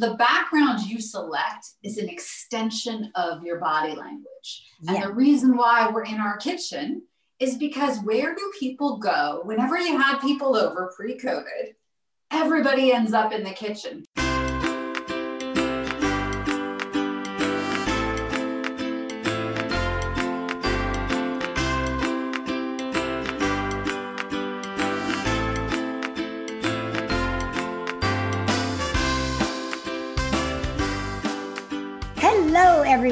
[0.00, 4.66] The background you select is an extension of your body language.
[4.82, 4.94] Yeah.
[4.94, 7.02] And the reason why we're in our kitchen
[7.38, 11.74] is because where do people go whenever you had people over pre COVID?
[12.30, 14.04] Everybody ends up in the kitchen.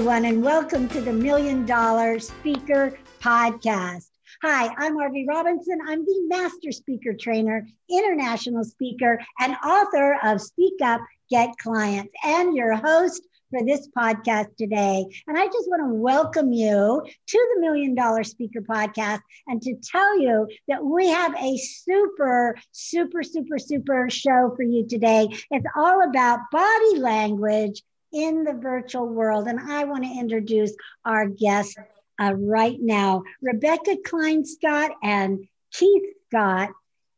[0.07, 4.07] Everyone, and welcome to the Million Dollar Speaker Podcast.
[4.41, 5.81] Hi, I'm Arvee Robinson.
[5.85, 12.55] I'm the Master Speaker Trainer, International Speaker, and author of Speak Up, Get Clients, and
[12.55, 15.05] your host for this podcast today.
[15.27, 19.75] And I just want to welcome you to the Million Dollar Speaker Podcast and to
[19.83, 25.27] tell you that we have a super, super, super, super show for you today.
[25.51, 27.83] It's all about body language
[28.13, 29.49] in the virtual world.
[29.49, 31.77] And I want to introduce our guests
[32.21, 33.23] uh, right now.
[33.43, 36.71] Rebecca Klein Scott and Keith Scott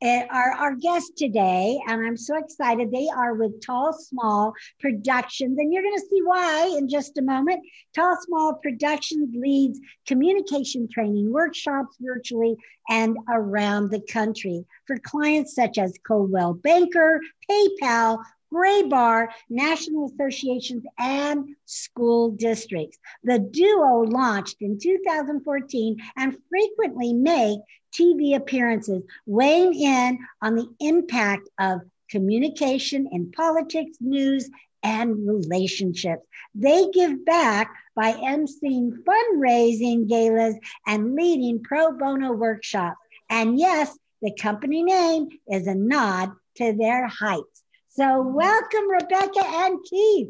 [0.02, 1.80] uh, are our guests today.
[1.86, 2.90] And I'm so excited.
[2.90, 5.58] They are with Tall Small Productions.
[5.58, 7.64] And you're going to see why in just a moment.
[7.94, 12.56] Tall Small Productions leads communication training workshops virtually
[12.88, 21.56] and around the country for clients such as Coldwell Banker, PayPal, Graybar, national associations, and
[21.64, 22.98] school districts.
[23.24, 27.60] The duo launched in 2014 and frequently make
[27.92, 34.50] TV appearances, weighing in on the impact of communication in politics, news,
[34.82, 36.22] and relationships.
[36.54, 40.54] They give back by emceeing fundraising galas
[40.86, 42.98] and leading pro bono workshops.
[43.28, 47.62] And yes, the company name is a nod to their heights.
[47.98, 50.28] So, welcome, Rebecca and Keith.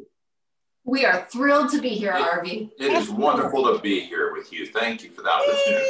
[0.84, 2.70] We are thrilled to be here, Arvee.
[2.80, 4.64] It is wonderful to be here with you.
[4.64, 5.84] Thank you for the opportunity.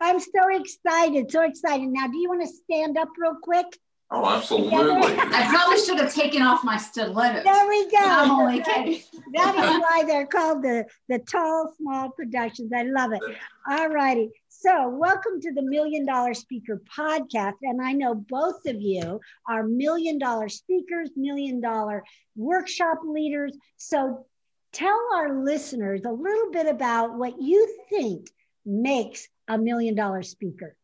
[0.00, 1.88] I'm so excited, so excited.
[1.88, 3.66] Now, do you want to stand up real quick?
[4.12, 4.76] Oh, absolutely.
[4.76, 7.42] I probably should have taken off my stilettos.
[7.42, 7.96] There we go.
[7.98, 9.02] I'm only kidding.
[9.32, 12.70] That is why they're called the, the Tall Small Productions.
[12.72, 13.22] I love it.
[13.68, 14.30] All righty.
[14.64, 17.56] So, welcome to the Million Dollar Speaker Podcast.
[17.60, 22.02] And I know both of you are million dollar speakers, million dollar
[22.34, 23.54] workshop leaders.
[23.76, 24.24] So,
[24.72, 28.30] tell our listeners a little bit about what you think
[28.64, 30.74] makes a million dollar speaker.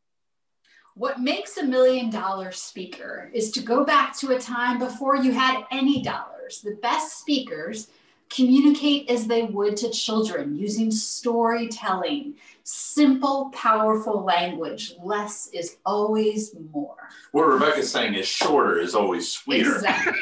[0.94, 5.32] What makes a million dollar speaker is to go back to a time before you
[5.32, 6.60] had any dollars.
[6.62, 7.88] The best speakers
[8.30, 14.94] communicate as they would to children using storytelling, simple, powerful language.
[15.02, 16.96] Less is always more.
[17.32, 19.76] What Rebecca's saying is shorter is always sweeter.
[19.76, 20.20] Exactly.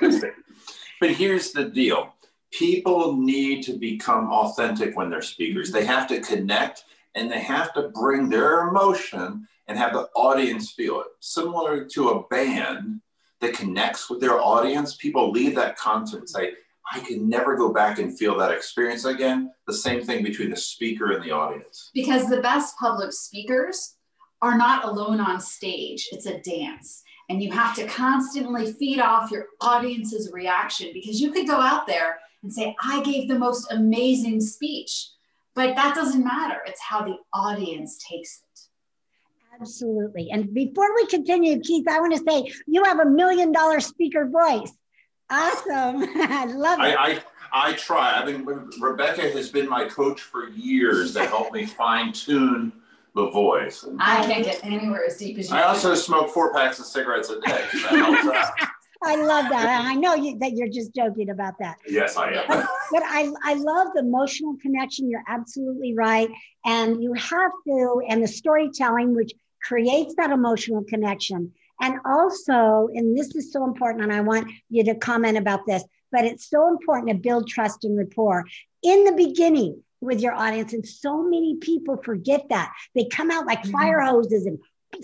[1.00, 2.14] but here's the deal
[2.52, 6.84] people need to become authentic when they're speakers, they have to connect
[7.14, 11.06] and they have to bring their emotion and have the audience feel it.
[11.20, 13.00] Similar to a band
[13.40, 16.52] that connects with their audience, people leave that concert and say,
[16.92, 19.52] I can never go back and feel that experience again.
[19.66, 21.90] The same thing between the speaker and the audience.
[21.94, 23.96] Because the best public speakers
[24.42, 27.02] are not alone on stage, it's a dance.
[27.28, 31.86] And you have to constantly feed off your audience's reaction because you could go out
[31.86, 35.10] there and say, I gave the most amazing speech.
[35.54, 36.60] But that doesn't matter.
[36.66, 38.60] It's how the audience takes it.
[39.60, 40.30] Absolutely.
[40.30, 44.28] And before we continue, Keith, I want to say you have a million dollar speaker
[44.28, 44.72] voice.
[45.30, 46.02] Awesome.
[46.16, 46.82] I love it.
[46.82, 48.14] I, I, I try.
[48.14, 48.44] I mean,
[48.80, 52.72] Rebecca has been my coach for years to help me fine tune
[53.14, 53.82] the voice.
[53.82, 55.56] And I can't get anywhere as deep as you.
[55.56, 57.64] I also smoke four packs of cigarettes a day.
[59.02, 59.82] I love that.
[59.86, 61.78] I know you, that you're just joking about that.
[61.88, 62.44] Yes, I am.
[62.46, 65.08] But, but, I, I love the emotional connection.
[65.08, 66.28] You're absolutely right.
[66.66, 69.32] And you have to, and the storytelling, which
[69.62, 71.52] creates that emotional connection.
[71.80, 75.82] And also, and this is so important, and I want you to comment about this,
[76.12, 78.44] but it's so important to build trust and rapport
[78.82, 80.72] in the beginning with your audience.
[80.72, 82.72] And so many people forget that.
[82.94, 84.16] They come out like fire mm-hmm.
[84.16, 84.58] hoses and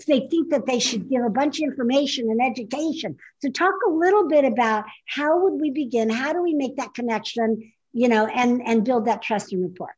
[0.07, 3.17] they think that they should give a bunch of information and education.
[3.39, 6.09] So talk a little bit about how would we begin?
[6.09, 9.95] How do we make that connection, you know, and, and build that trust and rapport?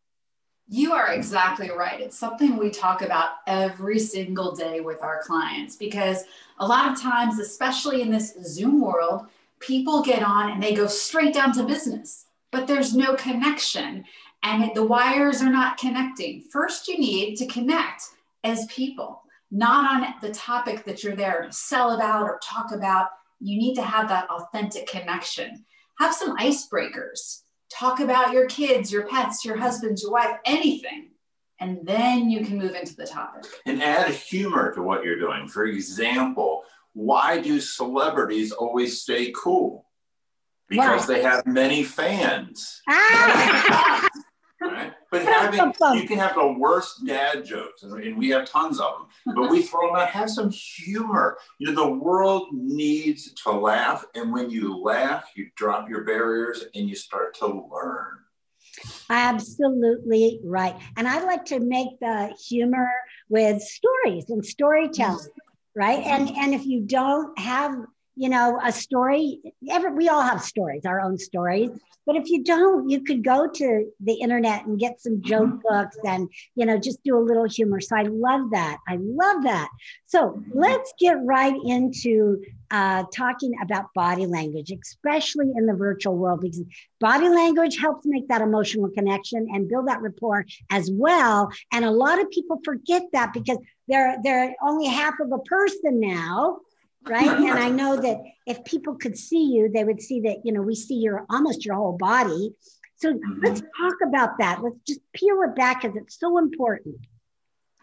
[0.72, 2.00] You are exactly right.
[2.00, 6.26] It's something we talk about every single day with our clients because
[6.60, 9.26] a lot of times, especially in this Zoom world,
[9.60, 14.06] people get on and they go straight down to business, but there's no connection
[14.44, 16.44] and the wires are not connecting.
[16.52, 18.04] First, you need to connect
[18.44, 23.10] as people, not on the topic that you're there to sell about or talk about.
[23.40, 25.66] You need to have that authentic connection.
[25.98, 27.42] have some icebreakers.
[27.72, 31.12] Talk about your kids, your pets, your husband, your wife, anything.
[31.60, 33.46] And then you can move into the topic.
[33.66, 35.48] And add humor to what you're doing.
[35.48, 36.64] For example,
[36.94, 39.86] why do celebrities always stay cool?
[40.70, 42.82] Because they have many fans.
[42.88, 44.08] Ah!
[44.62, 44.94] right?
[45.12, 48.94] But having, you can have the worst dad jokes, and we have tons of
[49.26, 51.38] them, but we throw them out, have some humor.
[51.58, 54.06] You know, the world needs to laugh.
[54.14, 58.20] And when you laugh, you drop your barriers and you start to learn.
[59.10, 60.76] Absolutely right.
[60.96, 62.90] And I like to make the humor
[63.30, 65.26] with stories and storytelling,
[65.76, 66.04] right?
[66.06, 67.76] And and if you don't have
[68.20, 69.40] you know, a story.
[69.72, 71.70] Every, we all have stories, our own stories.
[72.06, 75.60] But if you don't, you could go to the internet and get some joke mm-hmm.
[75.70, 77.80] books and, you know, just do a little humor.
[77.80, 78.80] So I love that.
[78.90, 79.70] I love that.
[80.06, 80.60] So mm-hmm.
[80.60, 86.62] let's get right into uh, talking about body language, especially in the virtual world, because
[87.00, 91.50] body language helps make that emotional connection and build that rapport as well.
[91.72, 96.02] And a lot of people forget that because they're they're only half of a person
[96.02, 96.60] now
[97.08, 97.28] right?
[97.28, 100.62] And i know that if people could see you they would see that you know
[100.62, 102.54] we see your almost your whole body.
[102.96, 103.40] So mm-hmm.
[103.42, 104.62] let's talk about that.
[104.62, 106.96] Let's just peel it back because it's so important.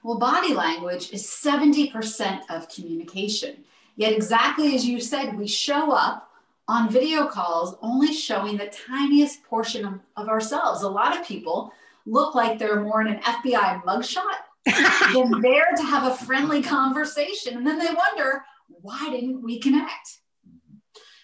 [0.03, 3.65] Well body language is 70% of communication.
[3.97, 6.29] Yet exactly as you said we show up
[6.69, 10.83] on video calls only showing the tiniest portion of, of ourselves.
[10.83, 11.73] A lot of people
[12.07, 14.23] look like they're more in an fbi mugshot
[15.13, 17.57] than there to have a friendly conversation.
[17.57, 20.19] And then they wonder why didn't we connect?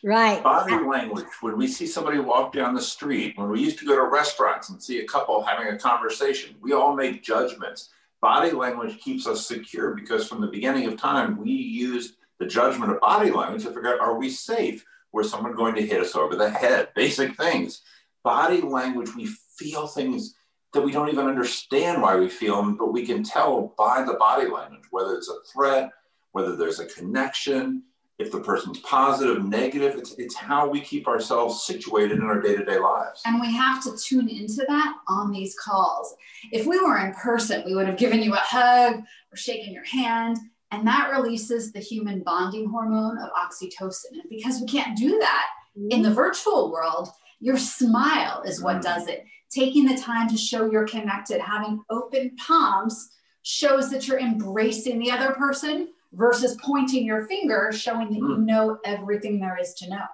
[0.05, 0.43] Right.
[0.43, 1.27] Body language.
[1.43, 4.69] When we see somebody walk down the street, when we used to go to restaurants
[4.69, 7.91] and see a couple having a conversation, we all make judgments.
[8.21, 12.91] Body language keeps us secure because from the beginning of time, we used the judgment
[12.91, 14.85] of body language to figure out are we safe?
[15.13, 16.89] Was someone going to hit us over the head?
[16.97, 17.83] Basic things.
[18.25, 20.35] Body language, we feel things
[20.73, 24.15] that we don't even understand why we feel them, but we can tell by the
[24.15, 25.91] body language, whether it's a threat,
[26.33, 27.85] whether there's a connection,
[28.19, 29.97] if the person's positive, negative.
[29.97, 33.23] It's, it's how we keep ourselves situated in our day to day lives.
[33.25, 36.15] And we have to tune into that on these calls.
[36.51, 39.03] If we were in person, we would have given you a hug
[39.33, 40.39] or shaken your hand.
[40.71, 44.13] And that releases the human bonding hormone of oxytocin.
[44.13, 45.47] And because we can't do that
[45.91, 47.09] in the virtual world,
[47.41, 48.83] your smile is what mm.
[48.83, 49.25] does it.
[49.51, 53.11] Taking the time to show you're connected, having open palms
[53.43, 58.29] shows that you're embracing the other person versus pointing your finger, showing that mm.
[58.29, 58.47] you hmm.
[58.47, 60.05] know everything there is to know.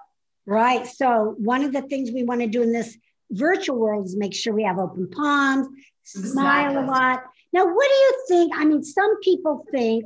[0.45, 0.87] Right.
[0.87, 2.97] So, one of the things we want to do in this
[3.31, 5.67] virtual world is make sure we have open palms,
[6.03, 6.83] smile exactly.
[6.83, 7.23] a lot.
[7.53, 8.53] Now, what do you think?
[8.55, 10.05] I mean, some people think,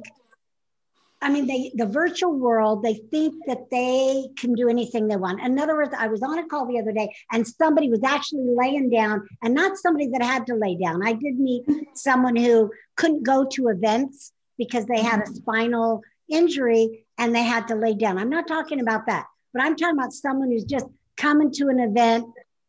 [1.22, 5.42] I mean, they the virtual world, they think that they can do anything they want.
[5.42, 8.54] In other words, I was on a call the other day and somebody was actually
[8.54, 11.07] laying down, and not somebody that had to lay down.
[11.07, 11.63] I did meet
[11.94, 15.35] someone who couldn't go to events because they had a mm-hmm.
[15.35, 18.17] spinal injury and they had to lay down.
[18.17, 20.85] I'm not talking about that, but I'm talking about someone who's just
[21.17, 22.27] coming to an event,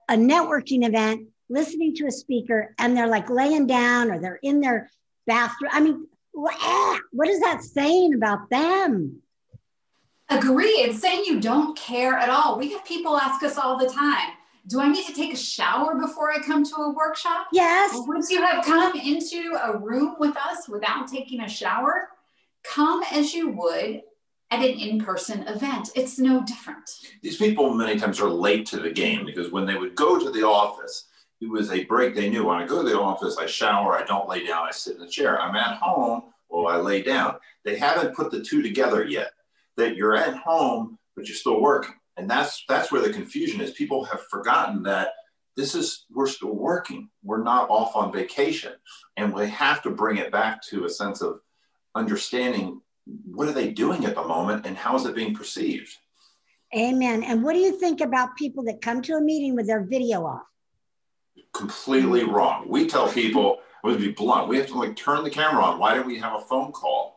[0.09, 4.61] a networking event, listening to a speaker, and they're like laying down or they're in
[4.61, 4.91] their
[5.27, 5.71] bathroom.
[5.73, 9.23] I mean, what is that saying about them?
[10.29, 10.67] Agree.
[10.67, 12.59] It's saying you don't care at all.
[12.59, 14.33] We have people ask us all the time
[14.67, 17.49] do I need to take a shower before I come to a workshop?
[17.53, 17.91] Yes.
[18.07, 22.09] Once you have come into a room with us without taking a shower,
[22.65, 24.03] come as you would
[24.51, 25.91] at an in-person event.
[25.95, 26.89] It's no different.
[27.23, 30.31] These people many times are late to the game because when they would go to
[30.31, 31.09] the office,
[31.41, 32.47] it was a break they knew.
[32.47, 35.01] When I go to the office, I shower, I don't lay down, I sit in
[35.01, 35.41] the chair.
[35.41, 37.37] I'm at home, well, I lay down.
[37.65, 39.33] They haven't put the two together yet.
[39.77, 43.73] That you're at home, but you're still working and that's that's where the confusion is.
[43.73, 45.09] People have forgotten that
[45.57, 47.09] this is we're still working.
[47.23, 48.73] We're not off on vacation.
[49.17, 51.41] And we have to bring it back to a sense of
[51.95, 52.81] understanding
[53.27, 55.95] what are they doing at the moment and how is it being perceived.
[56.77, 57.23] Amen.
[57.23, 60.25] And what do you think about people that come to a meeting with their video
[60.25, 60.43] off?
[61.53, 62.67] Completely wrong.
[62.69, 65.79] We tell people we be blunt we have to like turn the camera on.
[65.79, 67.14] Why don't we have a phone call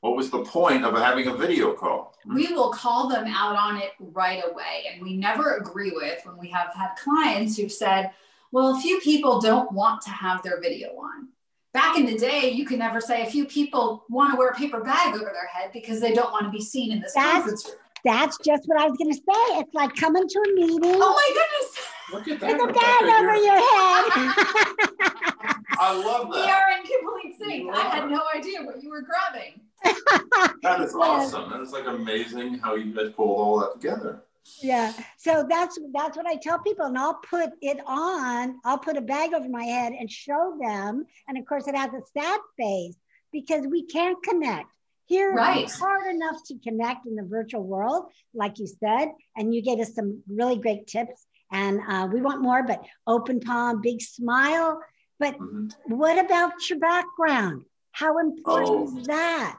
[0.00, 2.14] what was the point of having a video call?
[2.24, 2.34] Hmm.
[2.34, 4.84] We will call them out on it right away.
[4.92, 8.10] And we never agree with when we have had clients who've said,
[8.52, 11.28] well, a few people don't want to have their video on.
[11.74, 14.54] Back in the day, you could never say a few people want to wear a
[14.54, 17.32] paper bag over their head because they don't want to be seen in this that's,
[17.32, 17.76] conference room.
[18.04, 19.60] That's just what I was going to say.
[19.60, 20.80] It's like coming to a meeting.
[20.82, 21.78] Oh my goodness.
[22.10, 22.52] Look at that.
[22.52, 25.54] With a bag over your head.
[25.80, 26.44] I love that.
[26.44, 27.76] We are in complete sync.
[27.76, 31.50] I had no idea what you were grabbing that is awesome.
[31.50, 34.22] That is like amazing how you guys pulled all that together.
[34.62, 34.92] yeah.
[35.16, 38.60] So that's that's what I tell people, and I'll put it on.
[38.64, 41.06] I'll put a bag over my head and show them.
[41.28, 42.96] And of course, it has a sad face
[43.32, 44.70] because we can't connect.
[45.06, 45.64] Here, right.
[45.64, 49.78] it's hard enough to connect in the virtual world, like you said, and you gave
[49.78, 51.24] us some really great tips.
[51.50, 54.82] And uh, we want more, but open palm, big smile.
[55.18, 55.96] But mm-hmm.
[55.96, 57.64] what about your background?
[57.92, 59.58] How important oh, is that?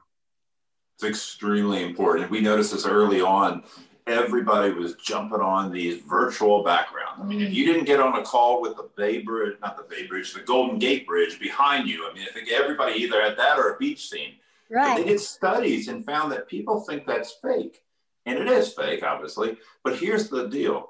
[0.99, 2.29] It's extremely important.
[2.29, 3.63] We noticed this early on
[4.05, 7.21] everybody was jumping on these virtual backgrounds.
[7.21, 7.53] I mean, if mm.
[7.53, 10.41] you didn't get on a call with the Bay Bridge, not the Bay Bridge, the
[10.41, 13.77] Golden Gate Bridge behind you, I mean, I think everybody either had that or a
[13.77, 14.33] beach scene.
[14.69, 14.97] Right.
[14.97, 17.81] But they did studies and found that people think that's fake.
[18.25, 19.57] And it is fake, obviously.
[19.85, 20.89] But here's the deal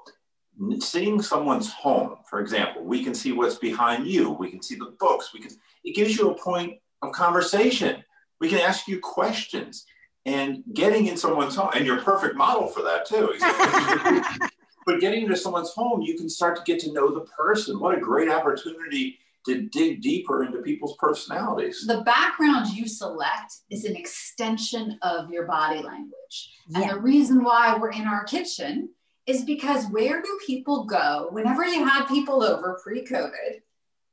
[0.80, 4.92] seeing someone's home, for example, we can see what's behind you, we can see the
[4.98, 5.52] books, we can,
[5.84, 8.02] it gives you a point of conversation.
[8.40, 9.86] We can ask you questions
[10.26, 13.32] and getting in someone's home, and you're a perfect model for that too.
[14.86, 17.80] but getting into someone's home, you can start to get to know the person.
[17.80, 21.84] What a great opportunity to dig deeper into people's personalities.
[21.86, 26.52] The background you select is an extension of your body language.
[26.74, 28.90] And the reason why we're in our kitchen
[29.26, 33.60] is because where do people go whenever you had people over pre COVID?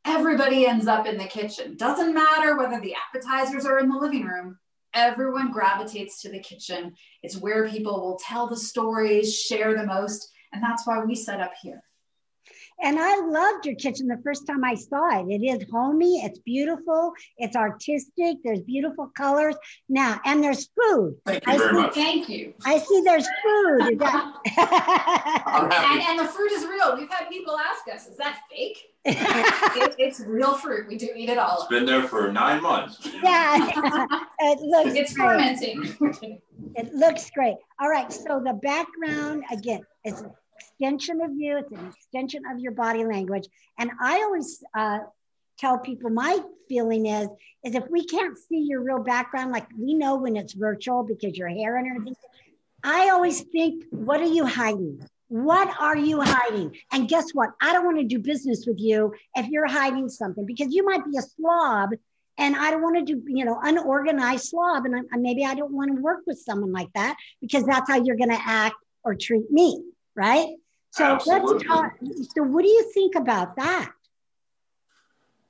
[0.06, 1.76] Everybody ends up in the kitchen.
[1.76, 4.58] Doesn't matter whether the appetizers are in the living room,
[4.98, 6.96] everyone gravitates to the kitchen.
[7.22, 10.32] It's where people will tell the stories, share the most.
[10.52, 11.84] And that's why we set up here.
[12.82, 15.26] And I loved your kitchen the first time I saw it.
[15.30, 19.56] It is homey, it's beautiful, it's artistic, there's beautiful colors.
[19.90, 21.16] Now, and there's food.
[21.26, 21.94] Thank you I very see, much.
[21.96, 22.54] Thank you.
[22.66, 23.82] I see there's food.
[24.02, 24.02] and,
[26.02, 26.96] and the fruit is real.
[26.96, 28.78] We've had people ask us, is that fake?
[29.06, 30.88] it, it's real fruit.
[30.88, 31.60] We do eat it all.
[31.60, 33.08] It's been there for nine months.
[33.24, 33.70] Yeah,
[34.40, 34.96] it looks.
[34.96, 35.28] It's great.
[35.28, 35.96] fermenting.
[36.76, 37.56] it looks great.
[37.80, 38.12] All right.
[38.12, 41.58] So the background again is an extension of you.
[41.58, 43.48] It's an extension of your body language.
[43.80, 45.00] And I always uh,
[45.58, 47.28] tell people my feeling is
[47.64, 51.38] is if we can't see your real background, like we know when it's virtual because
[51.38, 52.16] your hair and everything.
[52.84, 55.02] I always think, what are you hiding?
[55.30, 56.78] What are you hiding?
[56.92, 57.50] And guess what?
[57.60, 61.04] I don't want to do business with you if you're hiding something because you might
[61.04, 61.90] be a slob
[62.38, 64.86] and I don't want to do, you know, unorganized slob.
[64.86, 68.02] And I, maybe I don't want to work with someone like that because that's how
[68.02, 69.84] you're going to act or treat me.
[70.18, 70.48] Right.
[70.90, 71.54] So absolutely.
[71.54, 71.94] let's talk.
[72.36, 73.92] So what do you think about that?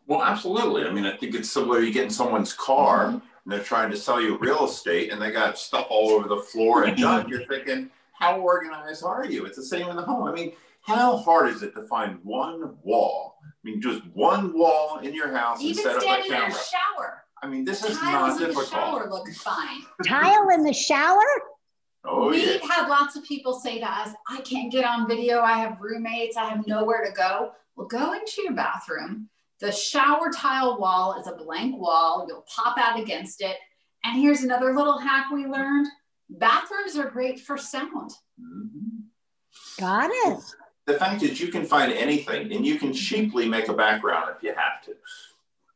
[0.06, 0.86] Well, absolutely.
[0.86, 1.80] I mean, I think it's similar.
[1.80, 3.16] You get in someone's car mm-hmm.
[3.16, 6.42] and they're trying to sell you real estate and they got stuff all over the
[6.42, 7.30] floor and junk.
[7.30, 9.46] You're thinking, how organized are you?
[9.46, 10.28] It's the same in the home.
[10.28, 13.38] I mean, how hard is it to find one wall?
[13.44, 16.46] I mean, just one wall in your house Even and set up a camera.
[16.46, 17.24] in a shower.
[17.44, 18.66] I mean, this is Tiles not difficult.
[18.66, 19.82] in the shower look fine.
[20.06, 21.24] Tile in the shower?
[22.06, 22.68] Oh, We've yeah.
[22.68, 25.42] had lots of people say to us, I can't get on video.
[25.42, 26.38] I have roommates.
[26.38, 27.52] I have nowhere to go.
[27.76, 29.30] Well, go into your bathroom.
[29.60, 32.26] The shower tile wall is a blank wall.
[32.28, 33.58] You'll pop out against it.
[34.04, 35.88] And here's another little hack we learned
[36.30, 38.12] bathrooms are great for sound.
[38.40, 39.00] Mm-hmm.
[39.80, 40.44] Got it.
[40.86, 44.42] The fact is, you can find anything and you can cheaply make a background if
[44.42, 44.94] you have to.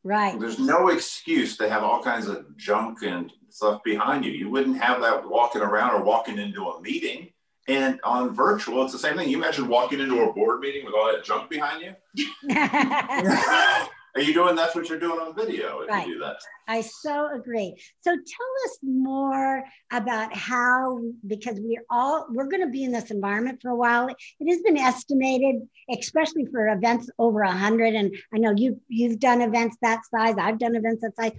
[0.04, 0.38] Right.
[0.38, 4.32] There's no excuse to have all kinds of junk and stuff behind you.
[4.32, 7.30] You wouldn't have that walking around or walking into a meeting.
[7.68, 9.28] And on virtual, it's the same thing.
[9.28, 12.28] You imagine walking into a board meeting with all that junk behind you.
[14.14, 16.06] Are you doing that's what you're doing on video if right.
[16.06, 16.36] you do that?
[16.68, 17.74] I so agree.
[18.02, 23.10] So tell us more about how because we're all we're going to be in this
[23.10, 24.08] environment for a while.
[24.08, 29.18] It has been estimated, especially for events over a hundred, and I know you you've
[29.18, 30.34] done events that size.
[30.38, 31.32] I've done events that size.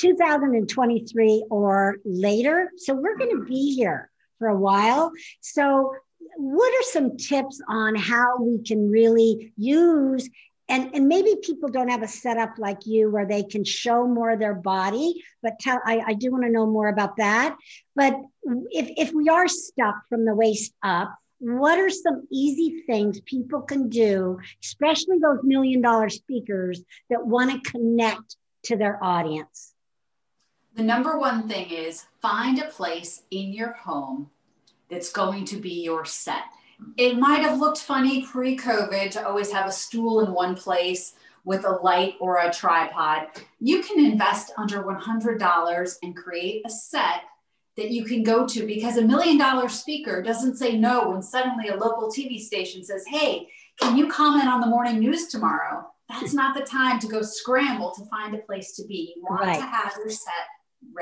[0.00, 2.70] 2023 or later.
[2.76, 5.12] So we're going to be here for a while.
[5.40, 5.94] So
[6.36, 10.28] what are some tips on how we can really use
[10.68, 14.30] and and maybe people don't have a setup like you where they can show more
[14.30, 17.56] of their body but tell i, I do want to know more about that
[17.96, 18.14] but
[18.70, 23.62] if if we are stuck from the waist up what are some easy things people
[23.62, 29.69] can do especially those million dollar speakers that want to connect to their audience
[30.74, 34.30] the number one thing is find a place in your home
[34.88, 36.44] that's going to be your set
[36.96, 41.14] it might have looked funny pre COVID to always have a stool in one place
[41.44, 43.28] with a light or a tripod.
[43.60, 47.22] You can invest under $100 and create a set
[47.76, 51.68] that you can go to because a million dollar speaker doesn't say no when suddenly
[51.68, 53.48] a local TV station says, Hey,
[53.80, 55.86] can you comment on the morning news tomorrow?
[56.08, 59.14] That's not the time to go scramble to find a place to be.
[59.16, 59.54] You want right.
[59.56, 60.32] to have your set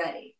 [0.03, 0.35] ready.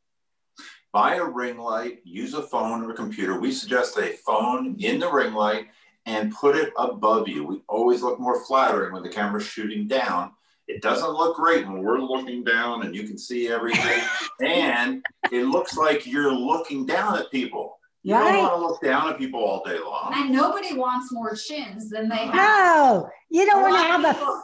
[0.92, 3.40] buy a ring light, use a phone or a computer.
[3.40, 5.68] We suggest a phone in the ring light
[6.06, 7.44] and put it above you.
[7.44, 10.32] We always look more flattering when the camera's shooting down.
[10.68, 14.02] It doesn't look great when we're looking down and you can see everything.
[14.42, 17.80] and it looks like you're looking down at people.
[18.04, 18.32] You right.
[18.32, 20.14] don't want to look down at people all day long.
[20.16, 22.36] And nobody wants more chins than they have.
[22.36, 24.44] No, you don't want to have a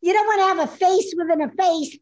[0.00, 1.98] you don't want to have a face within a face.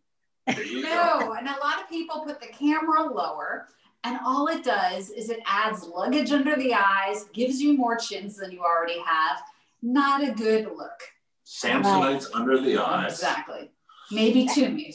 [0.47, 3.69] No, and a lot of people put the camera lower,
[4.05, 8.37] and all it does is it adds luggage under the eyes, gives you more chins
[8.37, 9.43] than you already have.
[9.83, 11.01] Not a good look.
[11.45, 12.35] Samsonites right.
[12.35, 13.13] under the eyes.
[13.13, 13.71] Exactly.
[14.11, 14.95] Maybe to me.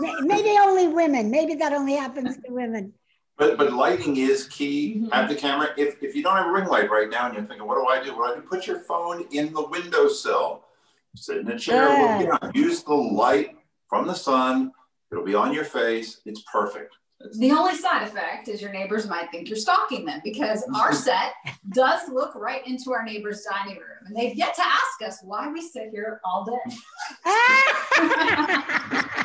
[0.00, 1.30] Maybe only women.
[1.30, 2.92] Maybe that only happens to women.
[3.36, 4.96] But but lighting is key.
[4.96, 5.08] Mm-hmm.
[5.10, 5.68] Have the camera.
[5.76, 7.86] If, if you don't have a ring light right now and you're thinking, what do
[7.86, 8.16] I do?
[8.16, 8.42] What do I do?
[8.42, 10.64] Put your phone in the windowsill.
[11.14, 12.28] Sit in a chair.
[12.42, 13.56] We'll Use the light
[13.88, 14.72] from the sun.
[15.10, 16.20] It'll be on your face.
[16.26, 16.94] It's perfect.
[17.38, 21.32] The only side effect is your neighbors might think you're stalking them because our set
[21.74, 24.06] does look right into our neighbor's dining room.
[24.06, 26.76] And they've yet to ask us why we sit here all day.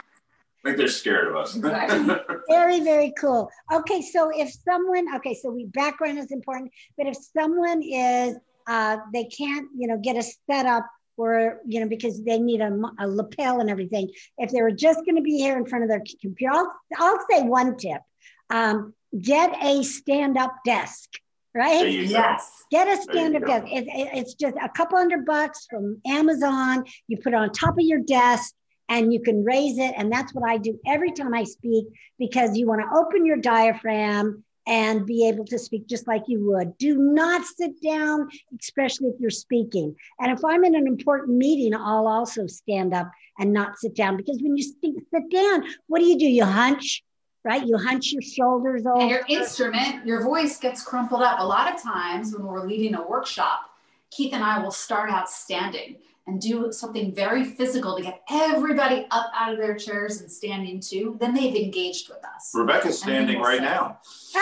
[0.66, 1.56] I think they're scared of us.
[1.64, 2.16] Exactly.
[2.50, 3.50] very, very cool.
[3.72, 8.98] Okay, so if someone, okay, so we background is important, but if someone is, uh,
[9.12, 13.08] they can't, you know, get a setup or you know because they need a, a
[13.08, 14.10] lapel and everything.
[14.38, 17.20] If they were just going to be here in front of their computer i'll, I'll
[17.30, 18.02] say one tip.
[18.50, 21.10] Um, get a stand-up desk
[21.56, 21.88] right?
[21.88, 22.52] Yes.
[22.72, 23.68] Get a stand-up desk.
[23.72, 26.84] It, it, it's just a couple hundred bucks from amazon.
[27.08, 28.56] You put it on top of your desk
[28.90, 31.86] and you can raise it and that's what i do every time i speak
[32.20, 36.46] because you want to open your diaphragm and be able to speak just like you
[36.50, 36.78] would.
[36.78, 38.30] Do not sit down,
[38.60, 39.96] especially if you're speaking.
[40.20, 44.18] And if I'm in an important meeting, I'll also stand up and not sit down
[44.18, 46.26] because when you speak, sit down, what do you do?
[46.26, 47.04] You hunch,
[47.44, 47.66] right?
[47.66, 49.02] You hunch your shoulders over.
[49.02, 51.40] And your instrument, your voice gets crumpled up.
[51.40, 53.70] A lot of times when we're leading a workshop,
[54.12, 59.06] Keith and I will start out standing and do something very physical to get everybody
[59.12, 62.52] up out of their chairs and standing too, then they've engaged with us.
[62.54, 64.00] Rebecca's standing right now.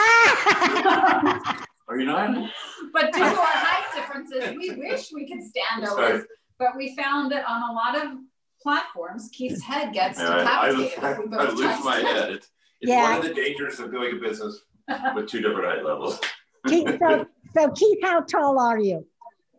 [1.87, 2.49] Are you not?
[2.93, 6.23] But due to our height differences, we wish we could stand always.
[6.59, 8.17] But we found that on a lot of
[8.61, 11.03] platforms, Keith's head gets yeah, decapitated.
[11.03, 12.29] I, I, I lose my head.
[12.31, 13.17] It's, it's yeah.
[13.17, 14.61] one of the dangers of doing a business
[15.15, 16.19] with two different height levels.
[16.67, 19.05] Keith, so, so Keith, how tall are you?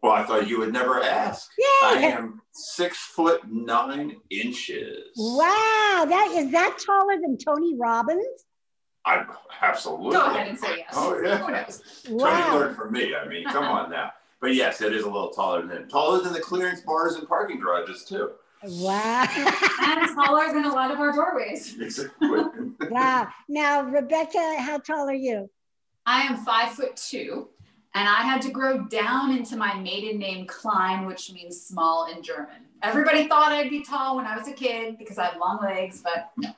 [0.03, 1.51] Well, I thought you would never ask.
[1.57, 1.67] Yeah.
[1.85, 5.11] I am six foot nine inches.
[5.17, 8.45] Wow, that is that taller than Tony Robbins?
[9.07, 9.25] I
[9.61, 10.13] absolutely.
[10.13, 10.93] Go ahead and say yes.
[10.93, 11.71] Oh yeah.
[12.09, 12.49] Wow.
[12.51, 13.15] Tony learned from me.
[13.15, 14.13] I mean, come on now.
[14.41, 17.61] But yes, it is a little taller than taller than the clearance bars and parking
[17.61, 18.33] garages too.
[18.65, 19.27] Wow.
[19.81, 21.81] and taller than a lot of our doorways.
[21.81, 22.29] Exactly.
[22.91, 23.29] wow.
[23.49, 25.49] Now, Rebecca, how tall are you?
[26.07, 27.49] I am five foot two.
[27.95, 32.23] And I had to grow down into my maiden name Klein, which means small in
[32.23, 32.67] German.
[32.83, 36.03] Everybody thought I'd be tall when I was a kid because I have long legs,
[36.03, 36.51] but no.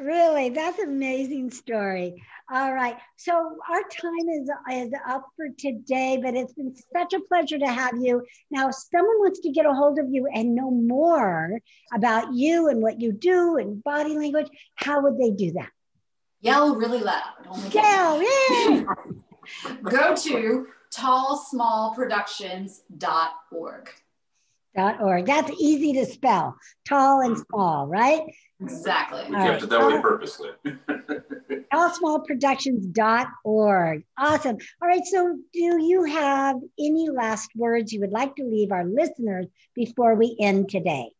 [0.00, 2.22] Really, that's an amazing story.
[2.52, 2.96] All right.
[3.16, 3.32] So
[3.68, 7.94] our time is, is up for today, but it's been such a pleasure to have
[8.00, 8.24] you.
[8.50, 11.58] Now, if someone wants to get a hold of you and know more
[11.92, 15.70] about you and what you do and body language, how would they do that?
[16.40, 17.74] Yell really loud.
[17.74, 18.84] Yell, yeah.
[19.82, 23.90] Go to tallsmallproductions.org.
[24.76, 25.24] Dot org.
[25.26, 26.56] That's easy to spell.
[26.86, 28.22] Tall and small, right?
[28.60, 29.24] Exactly.
[29.28, 29.62] We kept right.
[29.62, 30.50] it that way purposely.
[31.72, 34.04] tallsmallproductions.org.
[34.18, 34.58] Awesome.
[34.80, 35.04] All right.
[35.04, 40.14] So, do you have any last words you would like to leave our listeners before
[40.14, 41.10] we end today?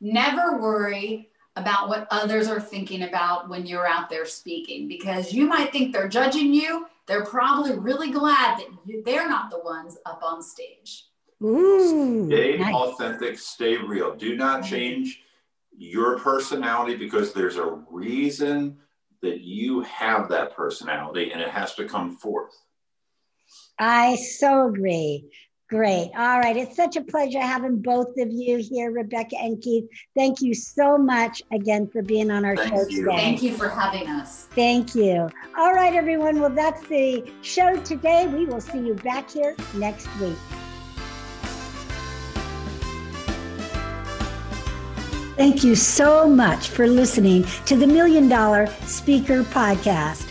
[0.00, 5.46] Never worry about what others are thinking about when you're out there speaking because you
[5.46, 6.86] might think they're judging you.
[7.06, 11.06] They're probably really glad that you, they're not the ones up on stage.
[11.42, 12.74] Ooh, stay nice.
[12.74, 14.14] authentic, stay real.
[14.14, 14.70] Do not mm-hmm.
[14.70, 15.22] change
[15.76, 18.78] your personality because there's a reason
[19.20, 22.54] that you have that personality and it has to come forth.
[23.78, 25.30] I so agree.
[25.70, 26.10] Great.
[26.16, 26.56] All right.
[26.56, 29.86] It's such a pleasure having both of you here, Rebecca and Keith.
[30.14, 33.04] Thank you so much again for being on our Thank show you.
[33.04, 33.16] today.
[33.16, 34.46] Thank you for having us.
[34.54, 35.28] Thank you.
[35.56, 36.38] All right, everyone.
[36.40, 38.26] Well, that's the show today.
[38.26, 40.36] We will see you back here next week.
[45.36, 50.30] Thank you so much for listening to the Million Dollar Speaker Podcast